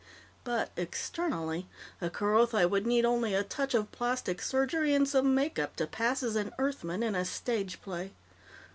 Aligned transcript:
But, 0.43 0.71
externally, 0.75 1.67
a 2.01 2.09
Kerothi 2.09 2.65
would 2.67 2.87
need 2.87 3.05
only 3.05 3.35
a 3.35 3.43
touch 3.43 3.75
of 3.75 3.91
plastic 3.91 4.41
surgery 4.41 4.95
and 4.95 5.07
some 5.07 5.35
makeup 5.35 5.75
to 5.75 5.85
pass 5.85 6.23
as 6.23 6.35
an 6.35 6.51
Earthman 6.57 7.03
in 7.03 7.13
a 7.13 7.23
stage 7.23 7.83
play. 7.83 8.11